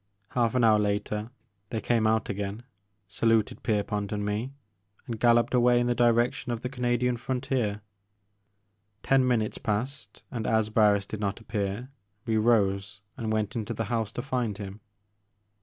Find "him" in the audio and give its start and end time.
14.57-14.81